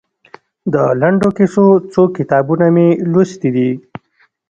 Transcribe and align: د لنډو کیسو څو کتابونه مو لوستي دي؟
د 0.73 0.75
لنډو 1.01 1.29
کیسو 1.37 1.65
څو 1.93 2.03
کتابونه 2.15 2.65
مو 2.75 2.87
لوستي 3.11 3.49
دي؟ 3.55 3.69